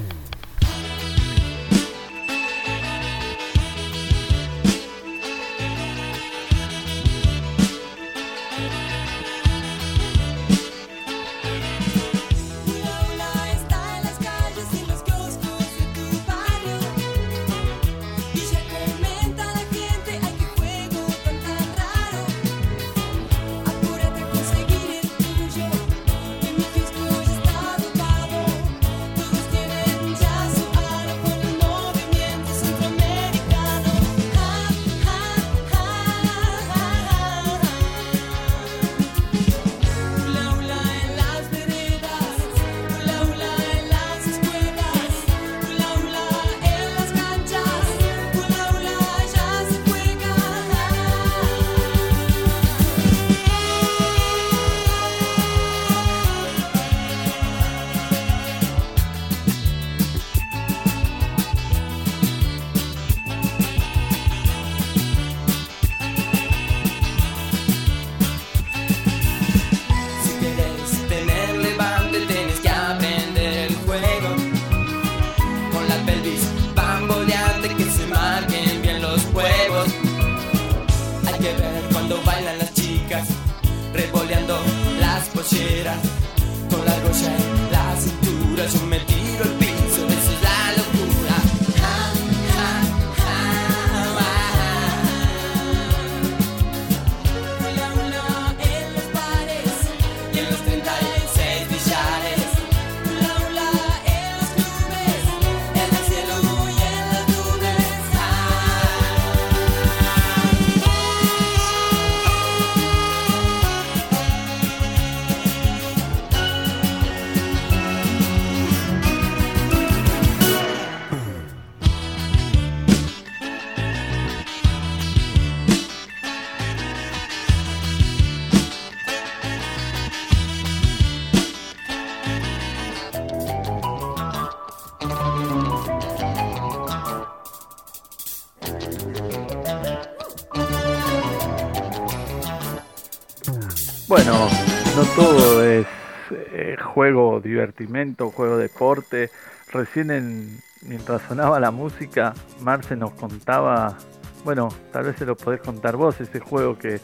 Juego 146.92 147.40
divertimento, 147.40 148.30
juego 148.30 148.56
deporte. 148.56 149.30
Recién 149.72 150.10
en, 150.10 150.60
mientras 150.82 151.22
sonaba 151.22 151.58
la 151.58 151.70
música, 151.70 152.34
Marce 152.60 152.96
nos 152.96 153.12
contaba, 153.12 153.96
bueno, 154.44 154.68
tal 154.92 155.04
vez 155.04 155.16
se 155.16 155.24
lo 155.24 155.36
podés 155.36 155.60
contar 155.60 155.96
vos, 155.96 156.20
ese 156.20 156.40
juego 156.40 156.78
que, 156.78 157.00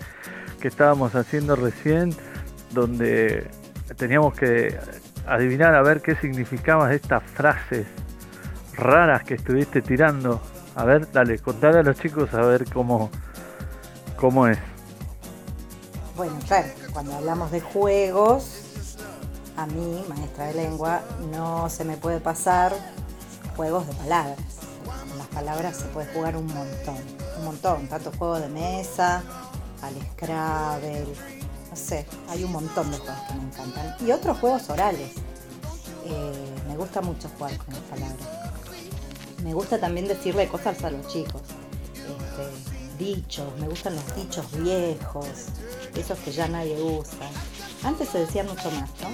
que 0.61 0.68
estábamos 0.68 1.14
haciendo 1.14 1.57
recién, 1.57 2.14
donde 2.72 3.48
teníamos 3.96 4.35
que 4.35 4.77
adivinar 5.27 5.74
a 5.74 5.83
ver 5.83 6.03
qué 6.03 6.14
significaban 6.16 6.92
estas 6.92 7.22
frases 7.22 7.87
raras 8.74 9.24
que 9.24 9.35
estuviste 9.35 9.81
tirando. 9.81 10.40
A 10.74 10.85
ver, 10.85 11.11
dale, 11.11 11.38
contale 11.38 11.79
a 11.79 11.83
los 11.83 11.98
chicos 11.98 12.33
a 12.35 12.42
ver 12.42 12.66
cómo, 12.72 13.11
cómo 14.16 14.46
es. 14.46 14.59
bueno, 16.16 16.35
claro, 16.46 16.68
cuando 16.92 17.14
hablamos 17.14 17.51
de 17.51 17.61
juegos, 17.61 18.58
a 19.59 19.66
mí, 19.66 20.05
maestra 20.09 20.47
de 20.47 20.55
lengua, 20.55 21.03
no 21.33 21.68
se 21.68 21.85
me 21.85 21.97
puede 21.97 22.21
pasar 22.21 22.73
juegos 23.57 23.88
de 23.88 23.92
palabras. 23.94 24.38
Con 25.09 25.18
las 25.18 25.27
palabras 25.27 25.77
se 25.77 25.85
puede 25.87 26.07
jugar 26.14 26.37
un 26.37 26.47
montón, 26.47 26.97
un 27.38 27.44
montón, 27.44 27.88
tanto 27.88 28.12
juegos 28.12 28.40
de 28.40 28.49
mesa, 28.51 29.25
al 29.83 29.94
Scrabble, 30.12 31.07
no 31.71 31.77
sé, 31.77 32.07
hay 32.29 32.44
un 32.44 32.53
montón 32.53 32.88
de 32.92 32.99
juegos 32.99 33.21
que 33.27 33.35
me 33.35 33.42
encantan. 33.42 33.97
Y 34.07 34.12
otros 34.12 34.38
juegos 34.38 34.71
orales. 34.71 35.11
Eh, 36.05 36.55
me 36.68 36.77
gusta 36.77 37.01
mucho 37.01 37.29
jugar 37.37 37.59
con 37.59 37.75
las 37.75 37.83
palabras. 37.83 38.29
Me 39.42 39.53
gusta 39.55 39.81
también 39.81 40.07
decirle 40.07 40.47
cosas 40.47 40.85
a 40.85 40.90
los 40.90 41.09
chicos. 41.09 41.42
Este, 41.94 43.05
dichos, 43.05 43.47
me 43.59 43.68
gustan 43.68 43.97
los 43.97 44.16
dichos 44.16 44.47
viejos, 44.53 45.27
esos 45.97 46.16
que 46.21 46.31
ya 46.31 46.47
nadie 46.47 46.81
usa. 46.81 47.29
Antes 47.85 48.09
se 48.09 48.19
decían 48.19 48.47
mucho 48.47 48.71
más, 48.73 48.91
¿no? 49.01 49.09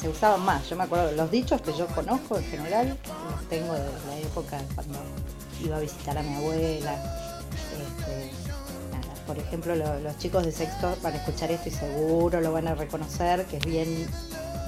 Se, 0.00 0.08
usaban 0.08 0.40
más. 0.44 0.68
Yo 0.68 0.76
me 0.76 0.84
acuerdo, 0.84 1.12
los 1.12 1.30
dichos 1.30 1.60
que 1.62 1.72
yo 1.72 1.86
conozco 1.88 2.38
en 2.38 2.44
general, 2.44 2.98
los 3.30 3.48
tengo 3.48 3.72
de 3.74 3.84
la 4.08 4.18
época 4.18 4.60
cuando 4.74 4.98
iba 5.62 5.76
a 5.76 5.80
visitar 5.80 6.18
a 6.18 6.22
mi 6.22 6.34
abuela. 6.34 6.94
Este, 7.78 8.30
por 9.26 9.38
ejemplo, 9.38 9.76
los 9.76 10.18
chicos 10.18 10.44
de 10.44 10.50
sexto 10.50 10.96
van 11.02 11.14
a 11.14 11.16
escuchar 11.18 11.52
esto 11.52 11.68
y 11.68 11.72
seguro 11.72 12.40
lo 12.40 12.52
van 12.52 12.66
a 12.66 12.74
reconocer, 12.74 13.44
que 13.46 13.58
es 13.58 13.64
bien 13.64 14.08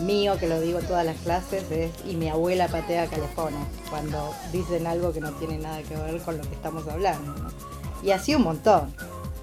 mío, 0.00 0.36
que 0.38 0.48
lo 0.48 0.60
digo 0.60 0.78
en 0.78 0.86
todas 0.86 1.04
las 1.04 1.16
clases, 1.18 1.68
es 1.70 1.90
y 2.06 2.14
mi 2.14 2.28
abuela 2.28 2.68
patea 2.68 3.08
calefones, 3.08 3.66
cuando 3.90 4.32
dicen 4.52 4.86
algo 4.86 5.12
que 5.12 5.20
no 5.20 5.32
tiene 5.32 5.58
nada 5.58 5.82
que 5.82 5.96
ver 5.96 6.20
con 6.22 6.38
lo 6.38 6.44
que 6.44 6.54
estamos 6.54 6.86
hablando. 6.86 7.34
Y 8.04 8.12
así 8.12 8.34
un 8.36 8.42
montón. 8.42 8.94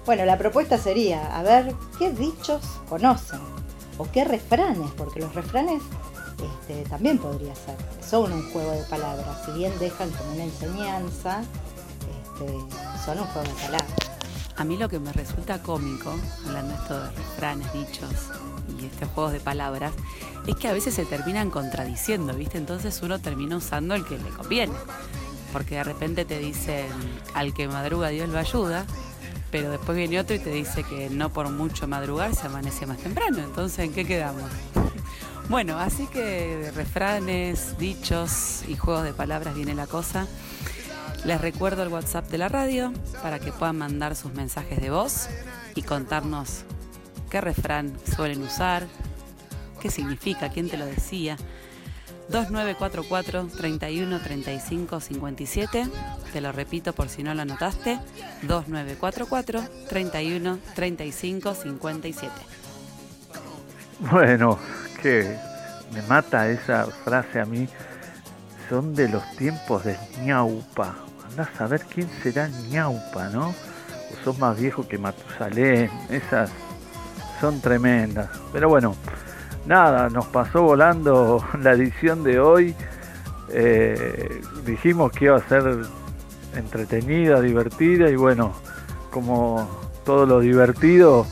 Bueno, 0.06 0.24
la 0.24 0.38
propuesta 0.38 0.78
sería, 0.78 1.36
a 1.36 1.42
ver, 1.42 1.74
¿qué 1.98 2.10
dichos 2.10 2.62
conocen? 2.88 3.59
¿O 4.00 4.10
qué 4.10 4.24
refranes? 4.24 4.90
Porque 4.96 5.20
los 5.20 5.34
refranes 5.34 5.82
este, 6.62 6.88
también 6.88 7.18
podría 7.18 7.54
ser. 7.54 7.76
Son 8.02 8.32
un 8.32 8.50
juego 8.50 8.70
de 8.70 8.82
palabras. 8.84 9.44
Si 9.44 9.52
bien 9.52 9.78
dejan 9.78 10.08
como 10.12 10.32
una 10.32 10.44
enseñanza, 10.44 11.42
este, 11.42 12.50
son 13.04 13.18
un 13.18 13.26
juego 13.26 13.46
de 13.46 13.54
palabras. 13.60 13.94
A 14.56 14.64
mí 14.64 14.78
lo 14.78 14.88
que 14.88 14.98
me 14.98 15.12
resulta 15.12 15.60
cómico, 15.60 16.14
hablando 16.46 16.72
esto 16.76 16.98
de 16.98 17.10
refranes, 17.10 17.70
dichos 17.74 18.10
y 18.80 18.86
estos 18.86 19.10
juegos 19.10 19.32
de 19.34 19.40
palabras, 19.40 19.92
es 20.46 20.56
que 20.56 20.68
a 20.68 20.72
veces 20.72 20.94
se 20.94 21.04
terminan 21.04 21.50
contradiciendo, 21.50 22.32
¿viste? 22.32 22.56
Entonces 22.56 23.02
uno 23.02 23.18
termina 23.18 23.58
usando 23.58 23.94
el 23.94 24.06
que 24.06 24.16
le 24.16 24.30
conviene. 24.30 24.72
Porque 25.52 25.74
de 25.74 25.84
repente 25.84 26.24
te 26.24 26.38
dicen, 26.38 26.86
al 27.34 27.52
que 27.52 27.68
madruga 27.68 28.08
Dios 28.08 28.30
lo 28.30 28.38
ayuda, 28.38 28.86
pero 29.50 29.70
después 29.70 29.96
viene 29.96 30.20
otro 30.20 30.36
y 30.36 30.38
te 30.38 30.50
dice 30.50 30.84
que 30.84 31.10
no 31.10 31.32
por 31.32 31.50
mucho 31.50 31.88
madrugar 31.88 32.34
se 32.34 32.46
amanece 32.46 32.86
más 32.86 32.98
temprano. 32.98 33.38
Entonces, 33.38 33.80
¿en 33.80 33.92
qué 33.92 34.04
quedamos? 34.06 34.50
bueno, 35.48 35.78
así 35.78 36.06
que 36.06 36.56
de 36.56 36.70
refranes, 36.70 37.76
dichos 37.78 38.62
y 38.68 38.76
juegos 38.76 39.04
de 39.04 39.12
palabras 39.12 39.54
viene 39.54 39.74
la 39.74 39.86
cosa. 39.86 40.26
Les 41.24 41.40
recuerdo 41.40 41.82
el 41.82 41.88
WhatsApp 41.88 42.30
de 42.30 42.38
la 42.38 42.48
radio 42.48 42.92
para 43.22 43.38
que 43.38 43.52
puedan 43.52 43.76
mandar 43.76 44.16
sus 44.16 44.32
mensajes 44.32 44.80
de 44.80 44.90
voz 44.90 45.28
y 45.74 45.82
contarnos 45.82 46.64
qué 47.28 47.40
refrán 47.40 47.96
suelen 48.16 48.42
usar, 48.42 48.86
qué 49.80 49.90
significa, 49.90 50.48
quién 50.48 50.70
te 50.70 50.76
lo 50.76 50.86
decía. 50.86 51.36
2944 52.30 53.48
31 53.56 54.20
35 54.20 55.00
57. 55.00 55.88
Te 56.32 56.40
lo 56.40 56.52
repito 56.52 56.92
por 56.92 57.08
si 57.08 57.24
no 57.24 57.34
lo 57.34 57.42
anotaste. 57.42 57.98
2944 58.42 59.62
31 59.88 60.58
35 60.74 61.54
57. 61.54 62.32
Bueno, 64.10 64.58
que 65.02 65.36
me 65.92 66.02
mata 66.02 66.48
esa 66.48 66.86
frase 67.04 67.40
a 67.40 67.44
mí. 67.44 67.68
Son 68.68 68.94
de 68.94 69.08
los 69.08 69.28
tiempos 69.36 69.84
de 69.84 69.96
ñaupa. 70.22 70.94
Andás 71.28 71.48
a 71.54 71.58
saber 71.58 71.82
quién 71.92 72.08
será 72.22 72.48
ñaupa, 72.70 73.28
¿no? 73.30 73.48
O 73.48 74.24
sos 74.24 74.38
más 74.38 74.58
viejo 74.58 74.86
que 74.86 74.98
Matusalén. 74.98 75.90
Esas 76.08 76.50
son 77.40 77.60
tremendas. 77.60 78.28
Pero 78.52 78.68
bueno, 78.68 78.94
nada, 79.70 80.10
nos 80.10 80.26
pasó 80.26 80.62
volando 80.62 81.42
la 81.62 81.72
edición 81.72 82.22
de 82.24 82.40
hoy. 82.40 82.74
Eh, 83.50 84.42
dijimos 84.66 85.12
que 85.12 85.26
iba 85.26 85.36
a 85.36 85.48
ser 85.48 85.62
entretenida, 86.54 87.40
divertida 87.40 88.10
y 88.10 88.16
bueno, 88.16 88.52
como 89.10 89.68
todo 90.04 90.26
lo 90.26 90.40
divertido, 90.40 91.24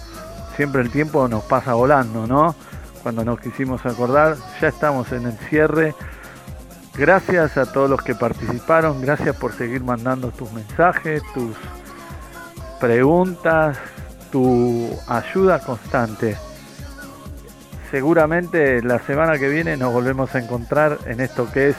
siempre 0.56 0.82
el 0.82 0.90
tiempo 0.90 1.28
nos 1.28 1.44
pasa 1.44 1.74
volando, 1.74 2.26
¿no? 2.26 2.54
Cuando 3.02 3.24
nos 3.24 3.40
quisimos 3.40 3.84
acordar, 3.84 4.36
ya 4.60 4.68
estamos 4.68 5.10
en 5.12 5.26
el 5.26 5.36
cierre. 5.50 5.94
Gracias 6.94 7.56
a 7.56 7.72
todos 7.72 7.90
los 7.90 8.02
que 8.02 8.14
participaron, 8.14 9.00
gracias 9.00 9.36
por 9.36 9.52
seguir 9.52 9.82
mandando 9.82 10.30
tus 10.30 10.52
mensajes, 10.52 11.22
tus 11.34 11.56
preguntas, 12.80 13.78
tu 14.30 14.88
ayuda 15.08 15.60
constante 15.60 16.36
seguramente 17.90 18.82
la 18.82 18.98
semana 19.00 19.38
que 19.38 19.48
viene 19.48 19.76
nos 19.76 19.92
volvemos 19.92 20.34
a 20.34 20.38
encontrar 20.38 20.98
en 21.06 21.20
esto 21.20 21.50
que 21.52 21.70
es 21.70 21.76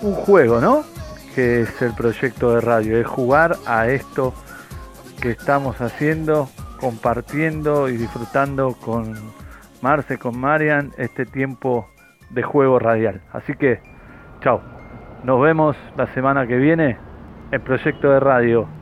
un 0.00 0.14
juego, 0.14 0.60
¿no? 0.60 0.84
Que 1.34 1.62
es 1.62 1.82
el 1.82 1.94
proyecto 1.94 2.54
de 2.54 2.60
radio, 2.60 2.98
es 2.98 3.06
jugar 3.06 3.56
a 3.66 3.88
esto 3.88 4.34
que 5.20 5.30
estamos 5.30 5.80
haciendo, 5.80 6.48
compartiendo 6.80 7.88
y 7.88 7.96
disfrutando 7.96 8.74
con 8.74 9.14
Marce, 9.80 10.18
con 10.18 10.38
Marian, 10.38 10.92
este 10.98 11.26
tiempo 11.26 11.88
de 12.30 12.42
juego 12.42 12.78
radial. 12.78 13.22
Así 13.32 13.54
que, 13.54 13.80
chao. 14.40 14.60
Nos 15.24 15.40
vemos 15.40 15.76
la 15.96 16.12
semana 16.14 16.48
que 16.48 16.56
viene 16.56 16.98
en 17.52 17.60
Proyecto 17.60 18.10
de 18.10 18.18
Radio. 18.18 18.81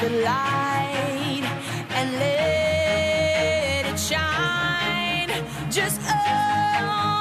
the 0.00 0.10
light 0.10 1.42
and 1.90 2.12
let 2.18 3.86
it 3.86 3.98
shine. 3.98 5.30
Just 5.70 6.00
on 6.02 7.15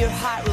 your 0.00 0.08
heart 0.08 0.49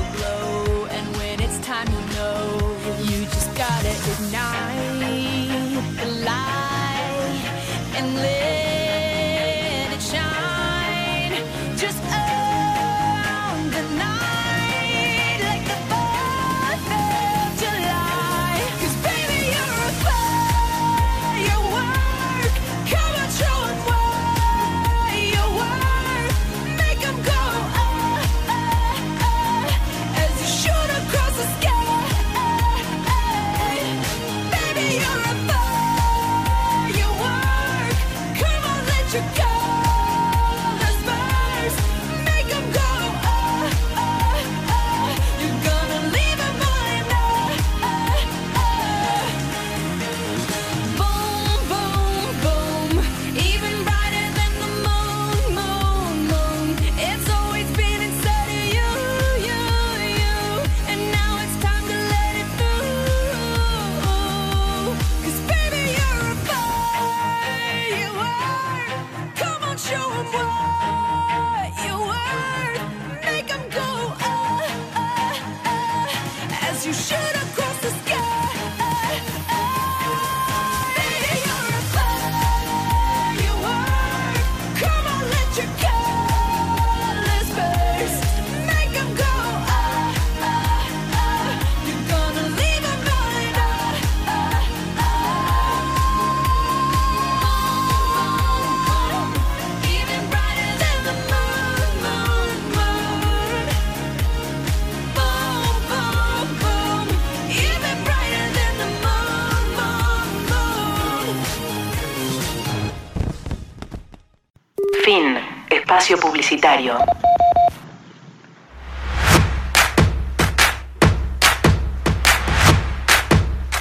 publicitario. 116.15 116.98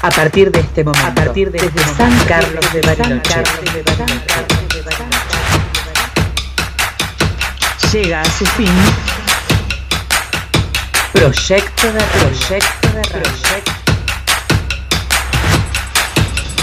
A 0.02 0.10
partir 0.10 0.50
de 0.50 0.60
este 0.60 0.82
momento, 0.82 1.06
a 1.06 1.14
partir 1.14 1.50
de 1.50 1.58
desde 1.58 1.80
este 1.80 1.94
San 1.94 2.18
Carlos 2.26 2.72
de 2.72 2.80
Bariloche, 2.80 3.42
llega 7.92 8.20
a 8.20 8.24
su 8.24 8.46
fin. 8.46 8.72
Proyecto 11.12 11.92
de 11.92 12.02
Proyecto 12.02 12.88
de 12.88 13.02
Proyecto 13.02 13.72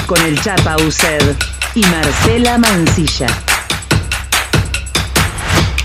con 0.05 0.21
el 0.21 0.39
Chapa 0.41 0.77
Uced 0.77 1.35
y 1.75 1.81
Marcela 1.85 2.57
Mancilla. 2.57 3.52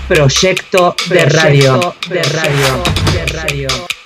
Proyecto, 0.09 0.95
de 1.07 1.23
radio. 1.25 1.93
De 2.09 2.23
radio. 2.23 2.81
De 3.13 3.25
radio. 3.31 3.98